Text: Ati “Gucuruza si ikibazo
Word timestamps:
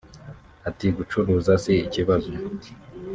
Ati 0.69 0.87
“Gucuruza 0.97 1.51
si 1.63 1.73
ikibazo 1.85 2.31